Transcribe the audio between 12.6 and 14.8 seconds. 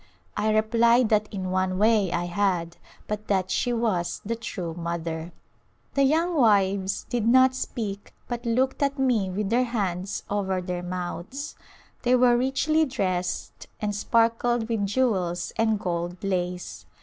dressed and sparkled